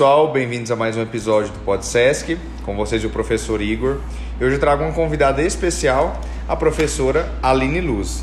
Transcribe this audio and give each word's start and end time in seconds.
pessoal, 0.00 0.30
bem-vindos 0.30 0.70
a 0.70 0.76
mais 0.76 0.96
um 0.96 1.02
episódio 1.02 1.52
do 1.52 1.58
PodSesc, 1.64 2.38
com 2.64 2.76
vocês 2.76 3.04
o 3.04 3.10
professor 3.10 3.60
Igor. 3.60 3.98
Hoje 4.40 4.54
eu 4.54 4.60
trago 4.60 4.84
uma 4.84 4.92
convidada 4.92 5.42
especial, 5.42 6.20
a 6.46 6.54
professora 6.54 7.34
Aline 7.42 7.80
Luz, 7.80 8.22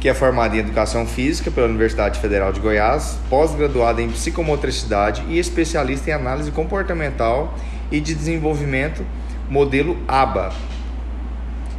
que 0.00 0.08
é 0.08 0.14
formada 0.14 0.54
em 0.54 0.60
Educação 0.60 1.04
Física 1.04 1.50
pela 1.50 1.66
Universidade 1.66 2.20
Federal 2.20 2.52
de 2.52 2.60
Goiás, 2.60 3.18
pós-graduada 3.28 4.00
em 4.00 4.12
Psicomotricidade 4.12 5.24
e 5.28 5.40
especialista 5.40 6.10
em 6.10 6.12
Análise 6.12 6.52
Comportamental 6.52 7.52
e 7.90 7.98
de 7.98 8.14
Desenvolvimento 8.14 9.04
Modelo 9.50 9.98
ABA. 10.06 10.52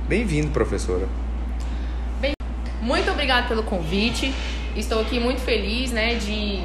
Bem-vindo, 0.05 0.49
professora. 0.49 1.07
Bem, 2.19 2.33
muito 2.81 3.09
obrigada 3.09 3.47
pelo 3.47 3.63
convite. 3.63 4.33
Estou 4.75 4.99
aqui 4.99 5.17
muito 5.17 5.39
feliz, 5.39 5.93
né, 5.93 6.15
de 6.15 6.61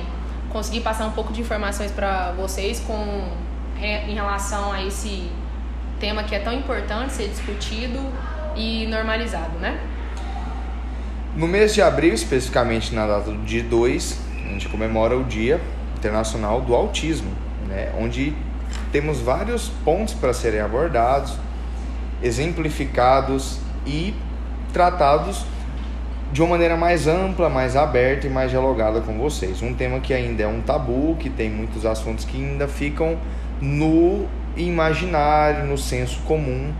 conseguir 0.50 0.80
passar 0.80 1.06
um 1.06 1.12
pouco 1.12 1.32
de 1.32 1.40
informações 1.40 1.90
para 1.90 2.32
vocês 2.32 2.80
com 2.80 3.28
em 3.80 4.14
relação 4.14 4.72
a 4.72 4.84
esse 4.84 5.30
tema 6.00 6.24
que 6.24 6.34
é 6.34 6.40
tão 6.40 6.52
importante 6.52 7.12
ser 7.12 7.28
discutido 7.28 7.98
e 8.56 8.86
normalizado, 8.86 9.56
né? 9.58 9.78
No 11.36 11.46
mês 11.46 11.74
de 11.74 11.80
abril, 11.80 12.14
especificamente 12.14 12.92
na 12.92 13.06
data 13.06 13.32
dia 13.32 13.62
2, 13.62 14.20
a 14.32 14.48
gente 14.48 14.68
comemora 14.68 15.16
o 15.16 15.22
Dia 15.22 15.60
Internacional 15.96 16.60
do 16.60 16.74
Autismo, 16.74 17.30
né? 17.68 17.92
onde 17.96 18.34
temos 18.90 19.20
vários 19.20 19.68
pontos 19.84 20.14
para 20.14 20.32
serem 20.32 20.60
abordados, 20.60 21.36
exemplificados 22.22 23.60
e 23.86 24.14
tratados 24.72 25.44
de 26.32 26.42
uma 26.42 26.50
maneira 26.50 26.76
mais 26.76 27.06
ampla, 27.06 27.48
mais 27.48 27.74
aberta 27.74 28.26
e 28.26 28.30
mais 28.30 28.50
dialogada 28.50 29.00
com 29.00 29.18
vocês. 29.18 29.62
Um 29.62 29.72
tema 29.72 29.98
que 30.00 30.12
ainda 30.12 30.42
é 30.42 30.46
um 30.46 30.60
tabu, 30.60 31.16
que 31.18 31.30
tem 31.30 31.50
muitos 31.50 31.86
assuntos 31.86 32.24
que 32.24 32.36
ainda 32.36 32.68
ficam 32.68 33.16
no 33.60 34.26
imaginário, 34.56 35.64
no 35.64 35.78
senso 35.78 36.20
comum, 36.22 36.72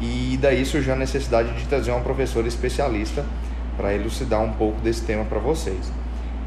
e 0.00 0.38
daí 0.40 0.64
surgiu 0.64 0.92
a 0.92 0.96
necessidade 0.96 1.52
de 1.52 1.64
trazer 1.66 1.90
uma 1.90 2.00
professora 2.00 2.48
especialista 2.48 3.24
para 3.76 3.94
elucidar 3.94 4.42
um 4.42 4.52
pouco 4.52 4.80
desse 4.80 5.02
tema 5.02 5.24
para 5.24 5.38
vocês. 5.38 5.92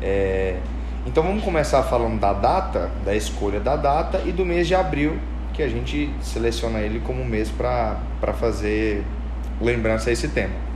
É... 0.02 0.57
Então 1.05 1.23
vamos 1.23 1.44
começar 1.44 1.81
falando 1.83 2.19
da 2.19 2.33
data, 2.33 2.91
da 3.03 3.16
escolha 3.16 3.59
da 3.59 3.75
data 3.75 4.22
e 4.25 4.31
do 4.31 4.45
mês 4.45 4.67
de 4.67 4.75
abril, 4.75 5.17
que 5.53 5.63
a 5.63 5.67
gente 5.67 6.13
seleciona 6.22 6.79
ele 6.79 6.99
como 6.99 7.25
mês 7.25 7.49
para 7.49 8.33
fazer 8.33 9.03
lembrança 9.59 10.09
a 10.09 10.13
esse 10.13 10.27
tema. 10.27 10.70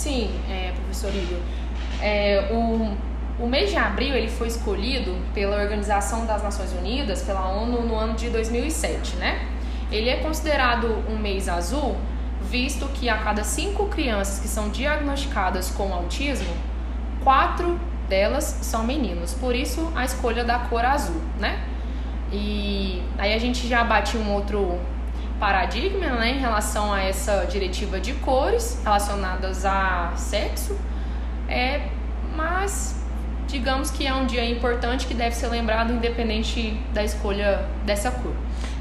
Sim, 0.00 0.30
é, 0.48 0.72
professor 0.72 1.14
Igor. 1.14 1.38
É, 2.00 2.48
o, 2.50 2.96
o 3.44 3.46
mês 3.46 3.68
de 3.68 3.76
abril 3.76 4.14
ele 4.14 4.30
foi 4.30 4.48
escolhido 4.48 5.14
pela 5.34 5.60
Organização 5.60 6.24
das 6.24 6.42
Nações 6.42 6.72
Unidas, 6.72 7.22
pela 7.22 7.46
ONU, 7.50 7.82
no 7.82 7.94
ano 7.96 8.14
de 8.14 8.30
2007, 8.30 9.16
né? 9.16 9.46
Ele 9.92 10.08
é 10.08 10.16
considerado 10.16 11.04
um 11.06 11.18
mês 11.18 11.50
azul, 11.50 11.98
visto 12.50 12.86
que 12.94 13.10
a 13.10 13.18
cada 13.18 13.44
cinco 13.44 13.88
crianças 13.88 14.38
que 14.38 14.48
são 14.48 14.70
diagnosticadas 14.70 15.70
com 15.70 15.92
autismo, 15.92 16.54
quatro 17.22 17.78
delas 18.08 18.44
são 18.62 18.82
meninos. 18.82 19.34
Por 19.34 19.54
isso 19.54 19.92
a 19.94 20.02
escolha 20.02 20.44
da 20.44 20.60
cor 20.60 20.82
azul, 20.82 21.20
né? 21.38 21.62
E 22.32 23.02
aí 23.18 23.34
a 23.34 23.38
gente 23.38 23.68
já 23.68 23.84
bate 23.84 24.16
um 24.16 24.32
outro 24.32 24.80
paradigma 25.40 26.06
né, 26.06 26.32
em 26.32 26.38
relação 26.38 26.92
a 26.92 27.00
essa 27.00 27.46
diretiva 27.46 27.98
de 27.98 28.12
cores 28.12 28.78
relacionadas 28.84 29.64
a 29.64 30.12
sexo, 30.14 30.78
é, 31.48 31.88
mas 32.36 32.94
digamos 33.48 33.90
que 33.90 34.06
é 34.06 34.14
um 34.14 34.26
dia 34.26 34.48
importante 34.48 35.06
que 35.06 35.14
deve 35.14 35.34
ser 35.34 35.48
lembrado 35.48 35.92
independente 35.92 36.78
da 36.92 37.02
escolha 37.02 37.66
dessa 37.84 38.10
cor. 38.10 38.34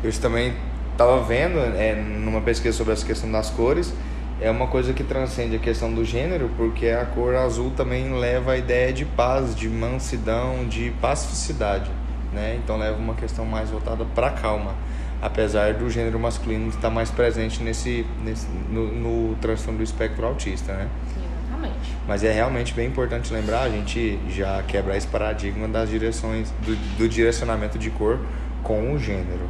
Eu 0.03 0.11
também 0.19 0.53
estava 0.91 1.23
vendo 1.23 1.57
é, 1.57 1.95
numa 1.95 2.41
pesquisa 2.41 2.77
sobre 2.77 2.93
essa 2.93 3.05
questão 3.05 3.31
das 3.31 3.49
cores, 3.49 3.93
é 4.41 4.51
uma 4.51 4.67
coisa 4.67 4.93
que 4.93 5.03
transcende 5.03 5.55
a 5.55 5.59
questão 5.59 5.93
do 5.93 6.03
gênero, 6.05 6.51
porque 6.55 6.87
a 6.89 7.05
cor 7.05 7.35
azul 7.35 7.71
também 7.71 8.13
leva 8.13 8.51
a 8.51 8.57
ideia 8.57 8.93
de 8.93 9.05
paz, 9.05 9.55
de 9.55 9.67
mansidão, 9.67 10.65
de 10.67 10.91
pacificidade, 11.01 11.89
né? 12.31 12.57
Então 12.63 12.77
leva 12.77 12.97
uma 12.97 13.15
questão 13.15 13.45
mais 13.45 13.69
voltada 13.69 14.05
para 14.05 14.29
calma 14.31 14.73
apesar 15.21 15.73
do 15.73 15.89
gênero 15.89 16.19
masculino 16.19 16.69
estar 16.69 16.89
mais 16.89 17.11
presente 17.11 17.61
nesse, 17.61 18.05
nesse 18.23 18.47
no, 18.69 18.87
no 18.87 19.35
transtorno 19.35 19.79
do 19.79 19.83
espectro 19.83 20.25
autista, 20.25 20.73
né? 20.73 20.89
Exatamente. 21.17 21.95
Mas 22.07 22.23
é 22.23 22.31
realmente 22.31 22.73
bem 22.73 22.87
importante 22.87 23.31
lembrar, 23.33 23.61
a 23.61 23.69
gente 23.69 24.19
já 24.29 24.63
quebra 24.63 24.95
esse 24.95 25.07
paradigma 25.07 25.67
das 25.67 25.89
direções, 25.89 26.51
do, 26.65 26.75
do 26.97 27.09
direcionamento 27.09 27.77
de 27.77 27.89
cor 27.89 28.19
com 28.63 28.93
o 28.93 28.99
gênero. 28.99 29.49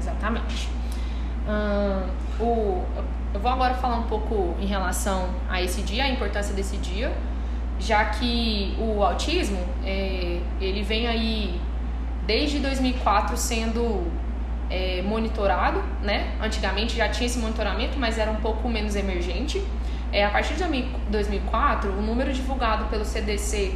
Exatamente. 0.00 0.68
Hum, 1.48 2.10
o, 2.38 2.84
eu 3.32 3.40
vou 3.40 3.50
agora 3.50 3.74
falar 3.74 3.96
um 3.96 4.04
pouco 4.04 4.54
em 4.60 4.66
relação 4.66 5.30
a 5.48 5.62
esse 5.62 5.82
dia, 5.82 6.04
a 6.04 6.10
importância 6.10 6.54
desse 6.54 6.76
dia, 6.76 7.12
já 7.78 8.04
que 8.06 8.76
o 8.78 9.02
autismo, 9.02 9.62
é, 9.84 10.40
ele 10.60 10.82
vem 10.82 11.06
aí 11.06 11.60
desde 12.26 12.58
2004 12.58 13.36
sendo 13.36 14.06
é, 14.70 15.02
monitorado, 15.02 15.82
né? 16.02 16.34
Antigamente 16.40 16.96
já 16.96 17.08
tinha 17.08 17.26
esse 17.26 17.38
monitoramento, 17.38 17.98
mas 17.98 18.18
era 18.18 18.30
um 18.30 18.36
pouco 18.36 18.68
menos 18.68 18.96
emergente. 18.96 19.62
É, 20.12 20.24
a 20.24 20.30
partir 20.30 20.54
de 20.54 20.64
2004, 21.10 21.90
o 21.90 22.02
número 22.02 22.32
divulgado 22.32 22.86
pelo 22.86 23.04
CDC, 23.04 23.74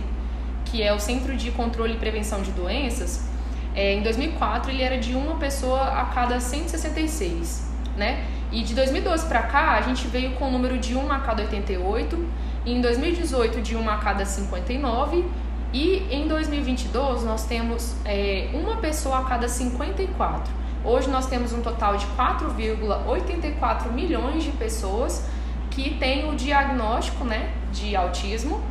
que 0.65 0.83
é 0.83 0.93
o 0.93 0.99
Centro 0.99 1.37
de 1.37 1.51
Controle 1.51 1.95
e 1.95 1.97
Prevenção 1.97 2.43
de 2.43 2.51
Doenças, 2.53 3.29
é, 3.75 3.95
em 3.95 4.03
2004 4.03 4.71
ele 4.71 4.83
era 4.83 4.99
de 4.99 5.15
uma 5.15 5.37
pessoa 5.37 5.83
a 6.01 6.07
cada 6.07 6.41
166, 6.41 7.69
né? 7.97 8.25
E 8.51 8.63
de 8.63 8.75
2012 8.75 9.27
para 9.27 9.43
cá 9.43 9.73
a 9.73 9.81
gente 9.83 10.09
veio 10.09 10.33
com 10.33 10.49
o 10.49 10.51
número 10.51 10.79
de 10.79 10.97
1 10.97 11.13
a 11.13 11.21
cada 11.21 11.43
88, 11.43 12.27
e 12.65 12.73
em 12.73 12.81
2018 12.81 13.61
de 13.61 13.77
1 13.77 13.89
a 13.89 13.97
cada 13.99 14.25
59 14.25 15.25
e 15.73 16.07
em 16.11 16.27
2022 16.27 17.25
nós 17.25 17.47
temos 17.47 17.95
é, 18.05 18.51
uma 18.53 18.77
pessoa 18.77 19.21
a 19.21 19.25
cada 19.25 19.49
54. 19.49 20.60
Hoje 20.85 21.11
nós 21.11 21.27
temos 21.27 21.53
um 21.53 21.61
total 21.61 21.97
de 21.97 22.07
4,84 22.07 23.93
milhões 23.93 24.43
de 24.43 24.51
pessoas 24.53 25.29
que 25.71 25.97
têm 25.97 26.29
o 26.31 26.35
diagnóstico 26.35 27.25
né, 27.25 27.53
de 27.71 27.95
autismo 27.95 28.63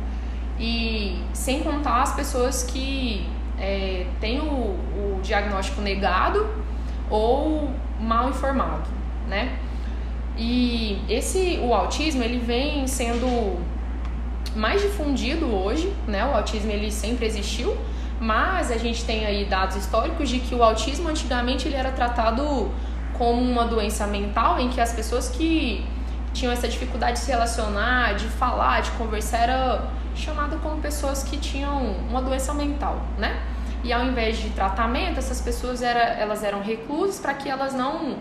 e 0.58 1.22
sem 1.32 1.62
contar 1.62 2.02
as 2.02 2.12
pessoas 2.14 2.64
que 2.64 3.28
é, 3.58 4.06
têm 4.20 4.40
o, 4.40 4.44
o 4.44 5.20
diagnóstico 5.22 5.80
negado 5.80 6.48
ou 7.08 7.70
mal 8.00 8.28
informado, 8.28 8.88
né? 9.28 9.58
E 10.36 11.02
esse 11.08 11.58
o 11.62 11.74
autismo 11.74 12.22
ele 12.22 12.38
vem 12.38 12.86
sendo 12.86 13.58
mais 14.54 14.80
difundido 14.80 15.46
hoje, 15.46 15.92
né? 16.06 16.24
O 16.26 16.34
autismo 16.34 16.70
ele 16.70 16.90
sempre 16.90 17.26
existiu, 17.26 17.76
mas 18.20 18.70
a 18.70 18.76
gente 18.76 19.04
tem 19.04 19.24
aí 19.24 19.46
dados 19.46 19.76
históricos 19.76 20.28
de 20.28 20.40
que 20.40 20.54
o 20.54 20.62
autismo 20.62 21.08
antigamente 21.08 21.66
ele 21.66 21.76
era 21.76 21.90
tratado 21.90 22.70
como 23.16 23.40
uma 23.40 23.64
doença 23.64 24.06
mental 24.06 24.60
em 24.60 24.68
que 24.68 24.80
as 24.80 24.92
pessoas 24.92 25.30
que 25.30 25.84
tinham 26.34 26.52
essa 26.52 26.68
dificuldade 26.68 27.14
de 27.14 27.20
se 27.20 27.30
relacionar, 27.30 28.14
de 28.14 28.26
falar, 28.26 28.82
de 28.82 28.90
conversar, 28.92 29.38
era 29.38 29.90
chamada 30.14 30.56
como 30.58 30.80
pessoas 30.80 31.22
que 31.22 31.38
tinham 31.38 31.82
uma 32.08 32.20
doença 32.20 32.52
mental, 32.52 33.02
né? 33.18 33.42
E 33.82 33.92
ao 33.92 34.04
invés 34.04 34.38
de 34.38 34.50
tratamento, 34.50 35.18
essas 35.18 35.40
pessoas 35.40 35.82
era, 35.82 36.00
elas 36.00 36.44
eram 36.44 36.62
reclusas 36.62 37.18
para 37.18 37.32
que 37.34 37.48
elas 37.48 37.72
não 37.72 38.18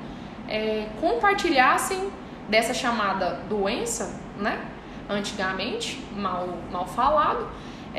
é, 0.47 0.87
compartilhassem 1.01 2.09
dessa 2.47 2.73
chamada 2.73 3.41
doença, 3.49 4.15
né? 4.37 4.59
Antigamente, 5.09 6.01
mal, 6.15 6.47
mal 6.71 6.87
falado, 6.87 7.47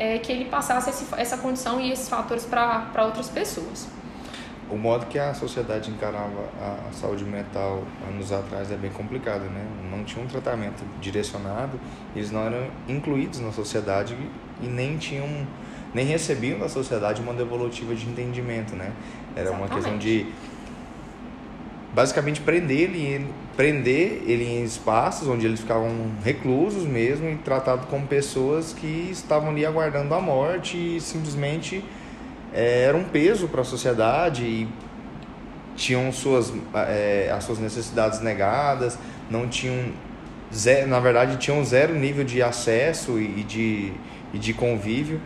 é, 0.01 0.17
que 0.17 0.31
ele 0.31 0.45
passasse 0.45 0.89
esse, 0.89 1.05
essa 1.15 1.37
condição 1.37 1.79
e 1.79 1.91
esses 1.91 2.09
fatores 2.09 2.43
para 2.43 3.05
outras 3.05 3.29
pessoas. 3.29 3.87
O 4.67 4.75
modo 4.75 5.05
que 5.05 5.19
a 5.19 5.31
sociedade 5.31 5.91
encarava 5.91 6.49
a 6.59 6.91
saúde 6.91 7.23
mental 7.23 7.83
anos 8.09 8.31
atrás 8.31 8.71
é 8.71 8.75
bem 8.75 8.89
complicado, 8.89 9.41
né? 9.41 9.63
Não 9.91 10.03
tinha 10.03 10.23
um 10.23 10.27
tratamento 10.27 10.83
direcionado, 10.99 11.79
eles 12.15 12.31
não 12.31 12.41
eram 12.41 12.67
incluídos 12.87 13.39
na 13.41 13.51
sociedade 13.51 14.17
e 14.59 14.65
nem 14.65 14.97
tinham 14.97 15.27
nem 15.93 16.05
recebiam 16.05 16.57
da 16.57 16.69
sociedade 16.69 17.21
uma 17.21 17.33
devolutiva 17.33 17.93
de 17.93 18.07
entendimento, 18.07 18.75
né? 18.75 18.93
Era 19.35 19.49
Exatamente. 19.49 19.69
uma 19.69 19.75
questão 19.75 19.97
de 19.99 20.25
basicamente 21.93 22.41
prender 22.41 22.79
ele, 22.79 23.29
prender 23.55 24.23
ele 24.25 24.45
em 24.45 24.63
espaços 24.63 25.27
onde 25.27 25.45
eles 25.45 25.59
ficavam 25.59 25.89
reclusos 26.23 26.83
mesmo 26.83 27.29
e 27.29 27.35
tratados 27.37 27.85
como 27.89 28.07
pessoas 28.07 28.73
que 28.73 29.09
estavam 29.11 29.49
ali 29.49 29.65
aguardando 29.65 30.13
a 30.13 30.21
morte 30.21 30.77
e 30.77 31.01
simplesmente 31.01 31.83
é, 32.53 32.83
era 32.83 32.97
um 32.97 33.03
peso 33.03 33.47
para 33.47 33.61
a 33.61 33.65
sociedade 33.65 34.43
e 34.43 34.67
tinham 35.75 36.11
suas, 36.11 36.53
é, 36.73 37.31
as 37.33 37.43
suas 37.43 37.59
necessidades 37.59 38.21
negadas, 38.21 38.97
não 39.29 39.47
tinham 39.47 39.91
zero, 40.53 40.87
na 40.87 40.99
verdade 40.99 41.37
tinham 41.37 41.63
zero 41.63 41.93
nível 41.95 42.23
de 42.23 42.41
acesso 42.41 43.19
e 43.19 43.43
de, 43.43 43.93
e 44.33 44.37
de 44.37 44.53
convívio. 44.53 45.19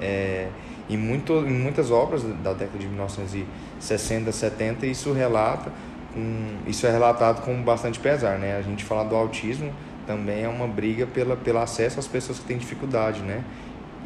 É, 0.00 0.48
Em, 0.90 0.96
muito, 0.96 1.32
em 1.32 1.52
muitas 1.52 1.90
obras 1.90 2.22
da 2.22 2.52
década 2.52 2.78
de 2.78 2.86
1960, 2.86 4.32
70, 4.32 4.86
isso 4.86 5.12
relata 5.12 5.72
com, 6.12 6.58
isso 6.66 6.86
é 6.86 6.90
relatado 6.90 7.42
com 7.42 7.62
bastante 7.62 7.98
pesar, 7.98 8.38
né? 8.38 8.56
A 8.56 8.62
gente 8.62 8.84
fala 8.84 9.04
do 9.04 9.16
autismo 9.16 9.72
também 10.06 10.42
é 10.42 10.48
uma 10.48 10.66
briga 10.66 11.06
pela, 11.06 11.36
pelo 11.36 11.58
acesso 11.58 12.00
às 12.00 12.06
pessoas 12.06 12.38
que 12.38 12.44
têm 12.44 12.58
dificuldade, 12.58 13.20
né? 13.20 13.44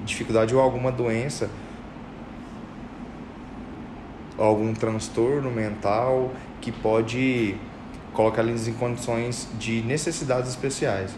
Dificuldade 0.05 0.55
ou 0.55 0.61
alguma 0.61 0.93
doença, 0.93 1.51
algum 4.39 4.73
transtorno 4.75 5.51
mental 5.51 6.33
que 6.61 6.71
pode 6.71 7.57
colocar 8.13 8.43
eles 8.43 8.69
em 8.69 8.73
condições 8.75 9.49
de 9.59 9.83
necessidades 9.83 10.51
especiais. 10.51 11.15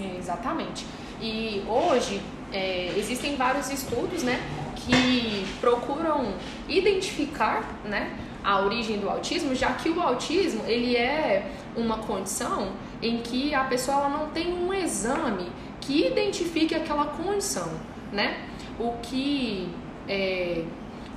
É, 0.00 0.18
exatamente. 0.18 0.86
E 1.20 1.64
hoje 1.66 2.20
é, 2.52 2.92
existem 2.96 3.36
vários 3.36 3.70
estudos, 3.70 4.22
né, 4.22 4.40
que 4.76 5.44
procuram 5.60 6.34
identificar, 6.68 7.80
né, 7.84 8.16
a 8.48 8.60
origem 8.60 8.98
do 8.98 9.10
autismo, 9.10 9.54
já 9.54 9.74
que 9.74 9.90
o 9.90 10.00
autismo 10.00 10.62
ele 10.66 10.96
é 10.96 11.52
uma 11.76 11.98
condição 11.98 12.72
em 13.02 13.18
que 13.18 13.54
a 13.54 13.64
pessoa 13.64 14.08
não 14.08 14.30
tem 14.30 14.54
um 14.54 14.72
exame 14.72 15.52
que 15.82 16.06
identifique 16.06 16.74
aquela 16.74 17.04
condição, 17.04 17.68
né? 18.10 18.48
O 18.80 18.92
que 19.02 19.68
é, 20.08 20.64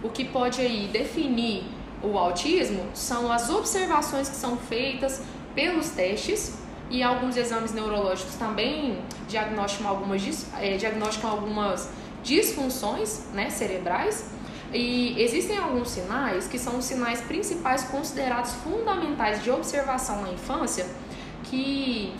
o 0.04 0.10
que 0.10 0.26
pode 0.26 0.60
aí 0.60 0.90
definir 0.92 1.64
o 2.04 2.18
autismo 2.18 2.84
são 2.94 3.32
as 3.32 3.50
observações 3.50 4.28
que 4.28 4.36
são 4.36 4.58
feitas 4.58 5.22
pelos 5.56 5.92
testes 5.92 6.58
e 6.90 7.02
alguns 7.02 7.38
exames 7.38 7.72
neurológicos 7.72 8.36
também 8.36 8.98
diagnosticam 9.30 9.90
algumas, 9.90 10.48
é, 10.60 10.76
diagnosticam 10.76 11.30
algumas 11.32 11.90
disfunções 12.24 13.28
né, 13.34 13.50
cerebrais. 13.50 14.30
E 14.74 15.22
existem 15.22 15.58
alguns 15.58 15.90
sinais 15.90 16.48
que 16.48 16.58
são 16.58 16.78
os 16.78 16.86
sinais 16.86 17.20
principais 17.22 17.84
considerados 17.84 18.54
fundamentais 18.54 19.44
de 19.44 19.52
observação 19.52 20.22
na 20.22 20.32
infância 20.32 20.86
que 21.44 22.14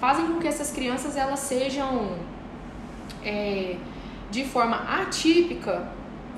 fazem 0.00 0.26
com 0.26 0.38
que 0.38 0.48
essas 0.48 0.70
crianças 0.70 1.16
elas 1.16 1.40
sejam 1.40 2.16
é, 3.22 3.76
de 4.30 4.44
forma 4.44 4.76
atípica 5.02 5.88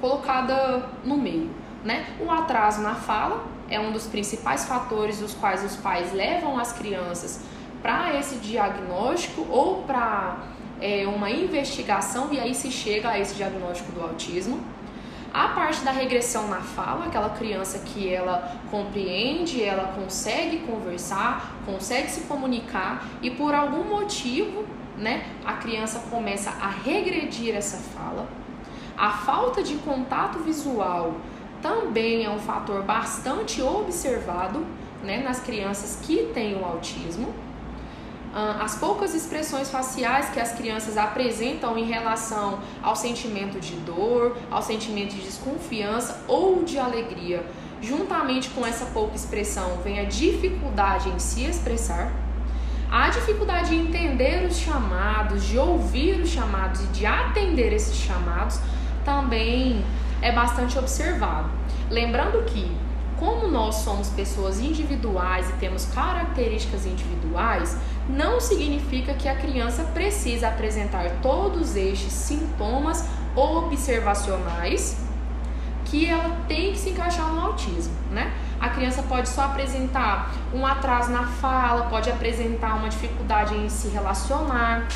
colocada 0.00 0.88
no 1.04 1.16
meio. 1.16 1.50
Né? 1.84 2.06
O 2.20 2.30
atraso 2.30 2.80
na 2.82 2.94
fala 2.94 3.44
é 3.68 3.78
um 3.78 3.92
dos 3.92 4.06
principais 4.06 4.64
fatores 4.64 5.18
dos 5.18 5.34
quais 5.34 5.64
os 5.64 5.76
pais 5.76 6.12
levam 6.12 6.58
as 6.58 6.72
crianças 6.72 7.42
para 7.80 8.18
esse 8.18 8.36
diagnóstico 8.36 9.46
ou 9.48 9.82
para 9.84 10.38
é, 10.80 11.06
uma 11.06 11.30
investigação 11.30 12.32
e 12.32 12.40
aí 12.40 12.54
se 12.54 12.70
chega 12.70 13.10
a 13.10 13.18
esse 13.18 13.34
diagnóstico 13.34 13.92
do 13.92 14.02
autismo. 14.02 14.60
A 15.32 15.48
parte 15.48 15.84
da 15.84 15.92
regressão 15.92 16.48
na 16.48 16.60
fala, 16.60 17.06
aquela 17.06 17.30
criança 17.30 17.78
que 17.78 18.12
ela 18.12 18.56
compreende, 18.68 19.62
ela 19.62 19.92
consegue 19.92 20.58
conversar, 20.58 21.52
consegue 21.64 22.10
se 22.10 22.22
comunicar 22.22 23.06
e 23.22 23.30
por 23.30 23.54
algum 23.54 23.84
motivo, 23.84 24.64
né, 24.96 25.24
a 25.44 25.52
criança 25.52 26.00
começa 26.10 26.50
a 26.50 26.68
regredir 26.68 27.54
essa 27.54 27.76
fala. 27.76 28.26
A 28.96 29.10
falta 29.10 29.62
de 29.62 29.76
contato 29.76 30.40
visual 30.40 31.14
também 31.62 32.24
é 32.24 32.30
um 32.30 32.38
fator 32.38 32.82
bastante 32.82 33.62
observado 33.62 34.66
né, 35.02 35.22
nas 35.22 35.40
crianças 35.40 36.04
que 36.04 36.30
têm 36.34 36.56
o 36.56 36.64
autismo. 36.64 37.32
As 38.32 38.76
poucas 38.76 39.12
expressões 39.12 39.70
faciais 39.70 40.30
que 40.30 40.38
as 40.38 40.52
crianças 40.52 40.96
apresentam 40.96 41.76
em 41.76 41.84
relação 41.84 42.60
ao 42.80 42.94
sentimento 42.94 43.58
de 43.58 43.74
dor, 43.76 44.36
ao 44.50 44.62
sentimento 44.62 45.16
de 45.16 45.22
desconfiança 45.22 46.24
ou 46.28 46.62
de 46.62 46.78
alegria, 46.78 47.44
juntamente 47.82 48.50
com 48.50 48.64
essa 48.64 48.86
pouca 48.86 49.16
expressão, 49.16 49.78
vem 49.82 49.98
a 49.98 50.04
dificuldade 50.04 51.08
em 51.08 51.18
se 51.18 51.44
expressar, 51.44 52.12
a 52.90 53.08
dificuldade 53.08 53.74
em 53.74 53.86
entender 53.86 54.46
os 54.46 54.58
chamados, 54.58 55.44
de 55.44 55.56
ouvir 55.58 56.20
os 56.20 56.28
chamados 56.28 56.82
e 56.82 56.86
de 56.88 57.06
atender 57.06 57.72
esses 57.72 57.96
chamados 57.96 58.60
também 59.04 59.84
é 60.20 60.32
bastante 60.32 60.78
observado. 60.78 61.48
Lembrando 61.88 62.44
que, 62.44 62.70
como 63.20 63.46
nós 63.48 63.76
somos 63.76 64.08
pessoas 64.08 64.58
individuais 64.58 65.48
e 65.50 65.52
temos 65.54 65.84
características 65.84 66.86
individuais, 66.86 67.76
não 68.08 68.40
significa 68.40 69.12
que 69.12 69.28
a 69.28 69.36
criança 69.36 69.84
precisa 69.84 70.48
apresentar 70.48 71.18
todos 71.20 71.76
estes 71.76 72.12
sintomas 72.12 73.04
observacionais 73.36 74.96
que 75.84 76.06
ela 76.06 76.34
tem 76.48 76.72
que 76.72 76.78
se 76.78 76.90
encaixar 76.90 77.32
no 77.34 77.40
autismo, 77.40 77.92
né? 78.10 78.32
A 78.58 78.70
criança 78.70 79.02
pode 79.02 79.28
só 79.28 79.42
apresentar 79.42 80.32
um 80.54 80.64
atraso 80.66 81.10
na 81.10 81.26
fala, 81.26 81.86
pode 81.86 82.08
apresentar 82.08 82.76
uma 82.76 82.88
dificuldade 82.88 83.54
em 83.54 83.68
se 83.68 83.88
relacionar, 83.88 84.86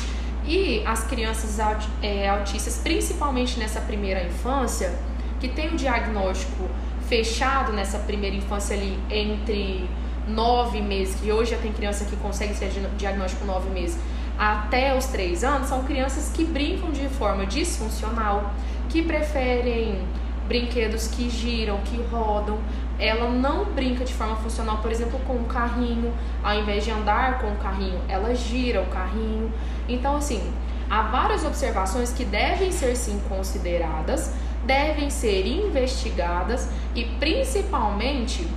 e 0.45 0.83
as 0.85 1.03
crianças 1.03 1.57
é, 2.01 2.29
autistas, 2.29 2.77
principalmente 2.77 3.59
nessa 3.59 3.81
primeira 3.81 4.23
infância, 4.23 4.93
que 5.39 5.49
tem 5.49 5.73
o 5.73 5.75
diagnóstico 5.75 6.69
fechado 7.07 7.73
nessa 7.73 7.99
primeira 7.99 8.35
infância 8.35 8.75
ali 8.75 8.99
entre 9.09 9.87
nove 10.27 10.81
meses, 10.81 11.19
que 11.19 11.31
hoje 11.31 11.51
já 11.51 11.57
tem 11.57 11.71
criança 11.71 12.05
que 12.05 12.15
consegue 12.15 12.53
ser 12.53 12.69
diagnóstico 12.97 13.45
nove 13.45 13.69
meses, 13.69 13.97
até 14.37 14.97
os 14.97 15.05
três 15.05 15.43
anos, 15.43 15.69
são 15.69 15.83
crianças 15.83 16.31
que 16.33 16.43
brincam 16.43 16.91
de 16.91 17.07
forma 17.07 17.45
disfuncional, 17.45 18.53
que 18.89 19.01
preferem 19.01 20.01
brinquedos 20.47 21.07
que 21.07 21.29
giram, 21.29 21.79
que 21.85 21.97
rodam. 22.11 22.59
Ela 22.99 23.29
não 23.29 23.65
brinca 23.65 24.03
de 24.03 24.13
forma 24.13 24.35
funcional, 24.37 24.77
por 24.77 24.91
exemplo, 24.91 25.19
com 25.25 25.35
o 25.35 25.45
carrinho. 25.45 26.13
Ao 26.43 26.57
invés 26.59 26.83
de 26.83 26.91
andar 26.91 27.39
com 27.39 27.47
o 27.47 27.55
carrinho, 27.57 27.99
ela 28.07 28.33
gira 28.35 28.81
o 28.81 28.85
carrinho. 28.87 29.51
Então, 29.87 30.17
assim, 30.17 30.41
há 30.89 31.01
várias 31.03 31.45
observações 31.45 32.11
que 32.11 32.25
devem 32.25 32.71
ser 32.71 32.95
sim 32.95 33.21
consideradas, 33.27 34.33
devem 34.65 35.09
ser 35.09 35.45
investigadas 35.45 36.69
e 36.93 37.05
principalmente 37.19 38.47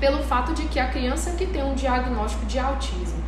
pelo 0.00 0.22
fato 0.22 0.52
de 0.52 0.62
que 0.64 0.78
a 0.78 0.88
criança 0.88 1.32
que 1.32 1.46
tem 1.46 1.62
um 1.62 1.74
diagnóstico 1.74 2.44
de 2.46 2.58
autismo 2.58 3.22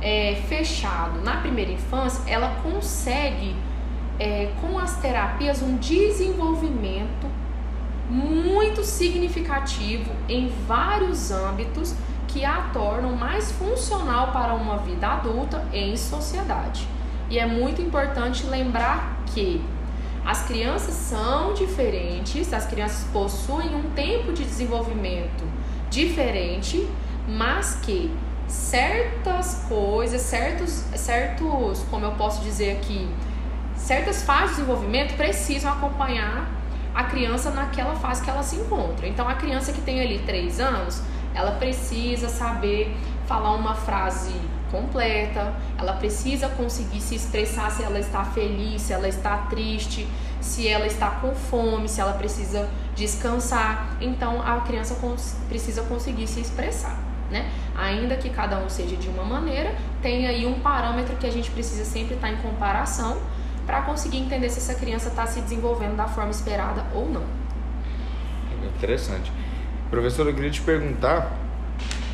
é, 0.00 0.42
fechado 0.48 1.20
na 1.22 1.38
primeira 1.38 1.72
infância, 1.72 2.22
ela 2.26 2.60
consegue, 2.62 3.56
é, 4.18 4.52
com 4.60 4.78
as 4.78 4.98
terapias, 4.98 5.62
um 5.62 5.76
desenvolvimento 5.76 7.26
muito 8.08 8.84
significativo 8.84 10.10
em 10.28 10.52
vários 10.66 11.30
âmbitos 11.30 11.94
que 12.28 12.44
a 12.44 12.68
tornam 12.72 13.16
mais 13.16 13.52
funcional 13.52 14.30
para 14.32 14.54
uma 14.54 14.78
vida 14.78 15.06
adulta 15.06 15.64
em 15.72 15.96
sociedade. 15.96 16.86
E 17.30 17.38
é 17.38 17.46
muito 17.46 17.80
importante 17.80 18.46
lembrar 18.46 19.22
que 19.26 19.64
as 20.24 20.42
crianças 20.46 20.94
são 20.94 21.52
diferentes, 21.54 22.52
as 22.52 22.66
crianças 22.66 23.06
possuem 23.12 23.74
um 23.74 23.90
tempo 23.90 24.32
de 24.32 24.44
desenvolvimento 24.44 25.44
diferente, 25.90 26.88
mas 27.28 27.74
que 27.76 28.10
certas 28.48 29.64
coisas, 29.68 30.22
certos, 30.22 30.70
certos, 30.94 31.84
como 31.90 32.04
eu 32.04 32.12
posso 32.12 32.42
dizer 32.42 32.78
aqui, 32.78 33.08
certas 33.76 34.22
fases 34.22 34.50
de 34.50 34.62
desenvolvimento 34.62 35.16
precisam 35.16 35.72
acompanhar 35.72 36.50
a 36.94 37.04
criança 37.04 37.50
naquela 37.50 37.94
fase 37.96 38.22
que 38.22 38.30
ela 38.30 38.42
se 38.42 38.56
encontra. 38.56 39.06
Então, 39.06 39.28
a 39.28 39.34
criança 39.34 39.72
que 39.72 39.80
tem 39.80 40.00
ali 40.00 40.20
3 40.20 40.60
anos, 40.60 41.02
ela 41.34 41.52
precisa 41.52 42.28
saber 42.28 42.96
falar 43.26 43.52
uma 43.54 43.74
frase 43.74 44.32
completa, 44.74 45.54
ela 45.78 45.92
precisa 45.92 46.48
conseguir 46.48 47.00
se 47.00 47.14
expressar 47.14 47.70
se 47.70 47.84
ela 47.84 48.00
está 48.00 48.24
feliz, 48.24 48.82
se 48.82 48.92
ela 48.92 49.06
está 49.06 49.36
triste, 49.48 50.08
se 50.40 50.66
ela 50.66 50.86
está 50.86 51.10
com 51.10 51.32
fome, 51.32 51.88
se 51.88 52.00
ela 52.00 52.14
precisa 52.14 52.68
descansar. 52.96 53.96
Então 54.00 54.42
a 54.42 54.60
criança 54.62 54.96
cons 54.96 55.36
precisa 55.48 55.82
conseguir 55.82 56.26
se 56.26 56.40
expressar, 56.40 56.98
né? 57.30 57.48
Ainda 57.76 58.16
que 58.16 58.28
cada 58.30 58.58
um 58.58 58.68
seja 58.68 58.96
de 58.96 59.08
uma 59.08 59.24
maneira, 59.24 59.74
tem 60.02 60.26
aí 60.26 60.44
um 60.44 60.58
parâmetro 60.58 61.16
que 61.16 61.26
a 61.26 61.32
gente 61.32 61.50
precisa 61.52 61.84
sempre 61.84 62.16
estar 62.16 62.30
em 62.30 62.36
comparação 62.38 63.16
para 63.64 63.82
conseguir 63.82 64.18
entender 64.18 64.50
se 64.50 64.58
essa 64.58 64.74
criança 64.74 65.08
está 65.08 65.26
se 65.26 65.40
desenvolvendo 65.40 65.96
da 65.96 66.08
forma 66.08 66.32
esperada 66.32 66.84
ou 66.92 67.08
não. 67.08 67.22
Interessante. 68.76 69.32
Professor, 69.88 70.26
eu 70.26 70.34
queria 70.34 70.50
te 70.50 70.60
perguntar 70.60 71.43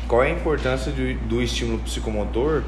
qual 0.07 0.23
é 0.23 0.27
a 0.27 0.31
importância 0.31 0.91
do, 0.91 1.13
do 1.27 1.41
estímulo 1.41 1.79
psicomotor, 1.79 2.63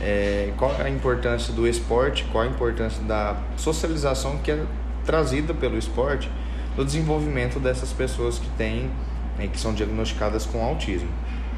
é, 0.00 0.52
qual 0.56 0.74
é 0.78 0.84
a 0.84 0.90
importância 0.90 1.52
do 1.52 1.66
esporte, 1.66 2.24
qual 2.30 2.44
é 2.44 2.48
a 2.48 2.50
importância 2.50 3.02
da 3.02 3.36
socialização 3.56 4.38
que 4.38 4.50
é 4.50 4.64
trazida 5.04 5.54
pelo 5.54 5.78
esporte 5.78 6.30
no 6.76 6.84
desenvolvimento 6.84 7.58
dessas 7.58 7.92
pessoas 7.92 8.38
que 8.38 8.48
têm, 8.50 8.90
né, 9.38 9.46
que 9.46 9.58
são 9.58 9.72
diagnosticadas 9.72 10.44
com 10.44 10.62
autismo. 10.62 11.08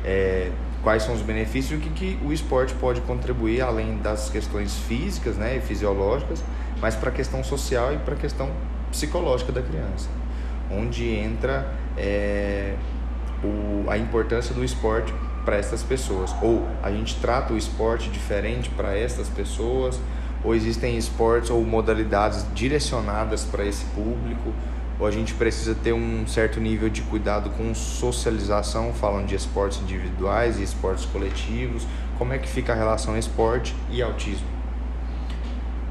É, 0.04 0.50
quais 0.82 1.02
são 1.02 1.14
os 1.14 1.23
benefícios 1.23 1.73
e 1.73 1.75
o 1.75 1.80
que, 1.80 1.90
que 1.90 2.18
o 2.25 2.32
esporte 2.32 2.73
pode 2.75 3.00
contribuir 3.00 3.61
além 3.61 3.99
das 3.99 4.30
questões 4.30 4.78
físicas 4.78 5.37
né, 5.37 5.56
e 5.56 5.61
fisiológicas, 5.61 6.42
mas 6.80 6.94
para 6.94 7.11
a 7.11 7.12
questão 7.12 7.42
social 7.42 7.92
e 7.92 7.97
para 7.99 8.14
a 8.14 8.16
questão 8.16 8.50
psicológica 8.90 9.52
da 9.52 9.61
criança, 9.61 10.08
onde 10.70 11.04
entra 11.08 11.75
é, 11.97 12.75
o, 13.42 13.88
a 13.88 13.97
importância 13.97 14.54
do 14.54 14.64
esporte 14.64 15.12
para 15.45 15.57
essas 15.57 15.83
pessoas. 15.83 16.35
Ou 16.42 16.66
a 16.83 16.90
gente 16.90 17.16
trata 17.16 17.54
o 17.54 17.57
esporte 17.57 18.11
diferente 18.11 18.68
para 18.71 18.97
essas 18.97 19.28
pessoas, 19.28 19.99
ou 20.45 20.54
existem 20.54 20.97
esportes 20.97 21.50
ou 21.50 21.64
modalidades 21.64 22.47
direcionadas 22.54 23.45
para 23.45 23.64
esse 23.64 23.85
público, 23.87 24.52
ou 25.00 25.07
a 25.07 25.11
gente 25.11 25.35
precisa 25.35 25.75
ter 25.75 25.92
um 25.92 26.26
certo 26.26 26.61
nível 26.61 26.88
de 26.88 27.02
cuidado 27.02 27.50
com 27.50 27.75
socialização, 27.75 28.92
falando 28.92 29.26
de 29.26 29.37
esportes 29.37 29.80
individuais 29.80 30.59
e 30.59 30.62
esportes 30.62 31.04
coletivos. 31.04 31.87
Como 32.18 32.33
é 32.33 32.38
que 32.38 32.49
fica 32.49 32.73
a 32.73 32.76
relação 32.76 33.16
esporte 33.16 33.75
e 33.90 34.02
autismo? 34.02 34.57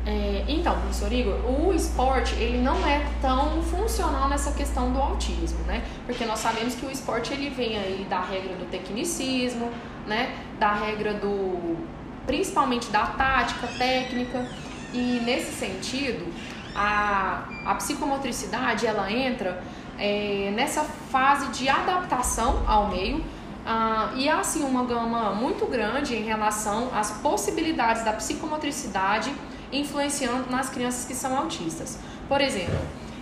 É, 0.10 0.46
então, 0.48 0.80
professor 0.80 1.12
Igor, 1.12 1.36
o 1.46 1.74
esporte 1.74 2.34
ele 2.36 2.60
não 2.60 2.88
é 2.88 3.06
tão 3.22 3.62
funcional 3.62 4.30
nessa 4.30 4.54
questão 4.54 4.90
do 4.94 5.00
autismo, 5.00 5.60
né? 5.68 5.84
Porque 6.06 6.24
nós 6.24 6.40
sabemos 6.40 6.76
que 6.76 6.86
o 6.86 6.90
esporte 6.90 7.34
ele 7.34 7.50
vem 7.50 7.78
aí 7.78 8.08
da 8.10 8.22
regra 8.22 8.56
do 8.56 8.72
tecnicismo, 8.72 9.70
né? 10.08 10.34
Da 10.58 10.72
regra 10.72 11.14
do 11.14 11.76
principalmente 12.26 12.90
da 12.90 13.06
tática, 13.08 13.68
técnica 13.78 14.48
e 14.94 15.20
nesse 15.26 15.52
sentido 15.52 16.26
a, 16.74 17.44
a 17.66 17.76
psicomotricidade 17.76 18.88
ela 18.88 19.12
entra 19.12 19.62
é, 20.00 20.54
nessa 20.56 20.84
fase 20.84 21.48
de 21.50 21.68
adaptação 21.68 22.64
ao 22.66 22.88
meio 22.88 23.24
ah, 23.66 24.12
e 24.16 24.30
há 24.30 24.40
assim 24.40 24.64
uma 24.64 24.86
gama 24.86 25.34
muito 25.34 25.66
grande 25.66 26.16
em 26.16 26.24
relação 26.24 26.90
às 26.94 27.12
possibilidades 27.12 28.06
da 28.06 28.14
psicomotricidade 28.14 29.34
influenciando 29.72 30.50
nas 30.50 30.70
crianças 30.70 31.06
que 31.06 31.14
são 31.14 31.38
autistas. 31.38 32.00
Por 32.28 32.42
exemplo, 32.42 32.80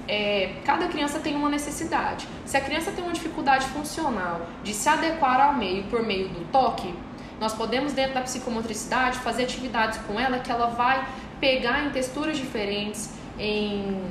é, 0.07 0.53
cada 0.63 0.87
criança 0.87 1.19
tem 1.19 1.35
uma 1.35 1.49
necessidade. 1.49 2.27
Se 2.45 2.55
a 2.57 2.61
criança 2.61 2.91
tem 2.91 3.03
uma 3.03 3.13
dificuldade 3.13 3.65
funcional 3.67 4.47
de 4.63 4.73
se 4.73 4.87
adequar 4.87 5.41
ao 5.41 5.53
meio 5.53 5.83
por 5.85 6.03
meio 6.03 6.29
do 6.29 6.45
toque, 6.51 6.93
nós 7.39 7.53
podemos, 7.53 7.93
dentro 7.93 8.13
da 8.13 8.21
psicomotricidade, 8.21 9.19
fazer 9.19 9.43
atividades 9.43 9.99
com 10.07 10.19
ela 10.19 10.39
que 10.39 10.51
ela 10.51 10.67
vai 10.67 11.05
pegar 11.39 11.85
em 11.85 11.89
texturas 11.89 12.37
diferentes, 12.37 13.09
em 13.37 14.01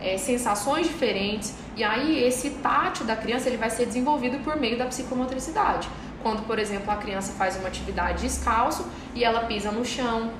é, 0.00 0.16
sensações 0.16 0.86
diferentes, 0.86 1.54
e 1.76 1.82
aí 1.82 2.22
esse 2.22 2.50
tátil 2.50 3.04
da 3.04 3.16
criança 3.16 3.48
ele 3.48 3.56
vai 3.56 3.70
ser 3.70 3.86
desenvolvido 3.86 4.38
por 4.44 4.56
meio 4.56 4.78
da 4.78 4.86
psicomotricidade. 4.86 5.88
Quando, 6.22 6.46
por 6.46 6.58
exemplo, 6.58 6.90
a 6.90 6.96
criança 6.96 7.32
faz 7.32 7.56
uma 7.56 7.68
atividade 7.68 8.22
descalço 8.22 8.86
e 9.14 9.24
ela 9.24 9.46
pisa 9.46 9.72
no 9.72 9.84
chão, 9.84 10.30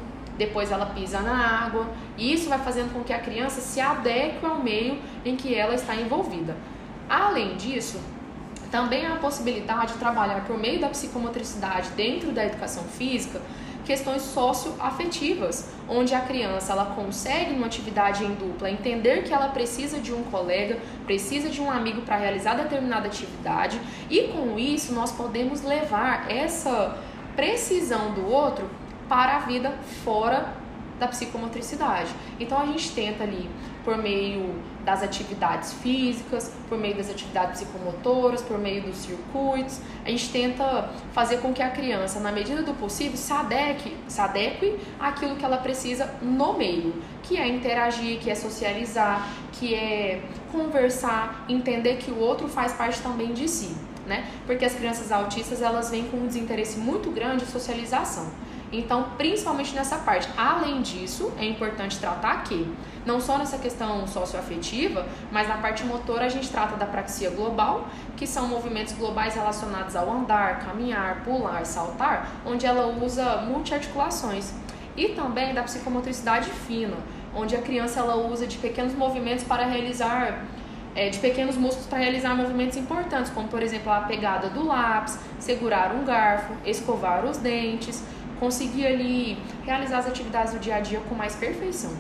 depois 0.41 0.73
ela 0.73 0.87
pisa 0.87 1.21
na 1.21 1.67
água, 1.67 1.87
e 2.17 2.33
isso 2.33 2.49
vai 2.49 2.59
fazendo 2.59 2.95
com 2.95 3.05
que 3.05 3.13
a 3.13 3.19
criança 3.19 3.61
se 3.61 3.79
adeque 3.79 4.45
ao 4.45 4.59
meio 4.59 4.99
em 5.23 5.37
que 5.37 5.55
ela 5.55 5.75
está 5.75 5.95
envolvida. 5.95 6.57
Além 7.07 7.57
disso, 7.57 8.01
também 8.71 9.05
há 9.05 9.13
a 9.13 9.17
possibilidade 9.17 9.93
de 9.93 9.99
trabalhar 9.99 10.47
por 10.47 10.57
meio 10.57 10.81
da 10.81 10.89
psicomotricidade 10.89 11.91
dentro 11.91 12.33
da 12.33 12.47
educação 12.47 12.85
física 12.85 13.39
questões 13.85 14.23
socioafetivas, 14.23 15.69
onde 15.89 16.15
a 16.15 16.21
criança 16.21 16.73
ela 16.73 16.87
consegue 16.95 17.53
numa 17.53 17.67
atividade 17.67 18.25
em 18.25 18.35
dupla 18.35 18.71
entender 18.71 19.25
que 19.25 19.33
ela 19.33 19.49
precisa 19.49 19.99
de 19.99 20.13
um 20.13 20.23
colega, 20.25 20.79
precisa 21.05 21.49
de 21.49 21.61
um 21.61 21.71
amigo 21.71 22.03
para 22.03 22.17
realizar 22.17 22.55
determinada 22.55 23.09
atividade, 23.09 23.81
e 24.09 24.29
com 24.29 24.59
isso 24.59 24.93
nós 24.93 25.11
podemos 25.11 25.63
levar 25.63 26.31
essa 26.31 26.97
precisão 27.35 28.13
do 28.13 28.31
outro 28.31 28.71
para 29.11 29.39
a 29.39 29.41
vida 29.41 29.73
fora 30.05 30.55
da 31.01 31.09
psicomotricidade. 31.09 32.15
Então 32.39 32.61
a 32.61 32.67
gente 32.67 32.93
tenta 32.93 33.25
ali 33.25 33.51
por 33.83 33.99
meio 33.99 34.55
das 34.85 35.03
atividades 35.03 35.73
físicas, 35.73 36.53
por 36.69 36.79
meio 36.79 36.95
das 36.95 37.11
atividades 37.11 37.61
psicomotoras, 37.61 38.41
por 38.43 38.57
meio 38.57 38.83
dos 38.83 38.97
circuitos, 38.99 39.81
a 40.05 40.11
gente 40.11 40.31
tenta 40.31 40.91
fazer 41.13 41.39
com 41.39 41.53
que 41.53 41.63
a 41.63 41.71
criança, 41.71 42.21
na 42.21 42.31
medida 42.31 42.63
do 42.63 42.73
possível, 42.75 43.17
se 43.17 43.33
adeque, 43.33 43.97
se 44.07 44.21
adeque 44.21 44.79
àquilo 45.01 45.35
que 45.35 45.45
ela 45.45 45.57
precisa 45.57 46.15
no 46.23 46.53
meio, 46.53 46.95
que 47.23 47.37
é 47.37 47.49
interagir, 47.49 48.21
que 48.21 48.31
é 48.31 48.35
socializar, 48.35 49.27
que 49.53 49.75
é 49.75 50.23
conversar, 50.53 51.47
entender 51.49 51.97
que 51.97 52.13
o 52.13 52.19
outro 52.19 52.47
faz 52.47 52.75
parte 52.75 53.01
também 53.01 53.33
de 53.33 53.49
si, 53.49 53.75
né? 54.07 54.31
Porque 54.47 54.65
as 54.65 54.75
crianças 54.75 55.11
autistas, 55.11 55.63
elas 55.63 55.91
vêm 55.91 56.05
com 56.05 56.19
um 56.19 56.27
desinteresse 56.27 56.79
muito 56.79 57.11
grande 57.11 57.45
de 57.45 57.51
socialização. 57.51 58.31
Então, 58.73 59.11
principalmente 59.17 59.75
nessa 59.75 59.97
parte. 59.99 60.29
Além 60.37 60.81
disso, 60.81 61.33
é 61.37 61.45
importante 61.45 61.99
tratar 61.99 62.45
que, 62.45 62.73
não 63.05 63.21
só 63.21 63.37
nessa 63.37 63.59
questão 63.59 64.07
socioafetiva, 64.07 65.07
mas 65.33 65.49
na 65.49 65.57
parte 65.57 65.85
motora 65.85 66.27
a 66.27 66.29
gente 66.29 66.49
trata 66.49 66.77
da 66.77 66.87
praxia 66.87 67.31
global, 67.31 67.89
que 68.17 68.27
são 68.27 68.47
movimentos 68.47 68.93
globais 68.93 69.35
relacionados 69.35 69.97
ao 69.97 70.11
andar, 70.11 70.61
caminhar, 70.61 71.25
pular, 71.25 71.65
saltar, 71.67 72.31
onde 72.47 72.65
ela 72.65 72.87
usa 73.03 73.39
multiarticulações. 73.39 74.53
E 74.97 75.09
também 75.09 75.53
da 75.53 75.63
psicomotricidade 75.63 76.51
fina, 76.51 76.97
onde 77.35 77.57
a 77.57 77.63
criança 77.63 78.01
ela 78.01 78.17
usa 78.17 78.47
de 78.47 78.59
pequenos 78.59 78.95
movimentos 78.95 79.45
para 79.45 79.65
realizar 79.65 80.45
é, 80.95 81.09
de 81.09 81.19
pequenos 81.19 81.57
músculos 81.57 81.87
para 81.87 81.99
realizar 81.99 82.35
movimentos 82.35 82.77
importantes, 82.77 83.31
como 83.31 83.49
por 83.49 83.63
exemplo 83.63 83.93
a 83.93 84.01
pegada 84.01 84.49
do 84.49 84.67
lápis, 84.67 85.19
segurar 85.39 85.95
um 85.95 86.05
garfo, 86.05 86.53
escovar 86.65 87.25
os 87.25 87.39
dentes, 87.39 88.03
conseguir 88.41 88.87
ali 88.87 89.39
realizar 89.65 89.99
as 89.99 90.07
atividades 90.09 90.55
do 90.55 90.59
dia 90.59 90.77
a 90.77 90.81
dia 90.81 91.01
com 91.09 91.15
mais 91.15 91.37
perfeição. 91.37 91.93